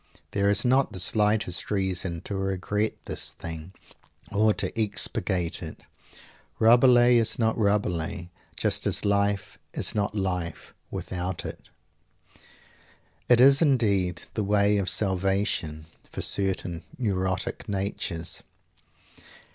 There 0.31 0.49
is 0.49 0.65
not 0.65 0.93
the 0.93 0.99
slightest 0.99 1.69
reason 1.69 2.21
to 2.21 2.35
regret 2.35 2.93
this 3.05 3.29
thing 3.29 3.71
or 4.31 4.51
to 4.55 4.73
expurgate 4.81 5.61
it. 5.61 5.81
Rabelais 6.57 7.17
is 7.19 7.37
not 7.37 7.55
Rabelais, 7.55 8.31
just 8.57 8.87
as 8.87 9.05
life 9.05 9.59
is 9.75 9.93
not 9.93 10.15
life, 10.15 10.73
without 10.89 11.45
it. 11.45 11.69
It 13.29 13.39
is 13.39 13.61
indeed 13.61 14.23
the 14.33 14.43
way 14.43 14.77
of 14.79 14.89
"salvation" 14.89 15.85
for 16.09 16.21
certain 16.21 16.83
neurotic 16.97 17.69
natures. 17.69 18.41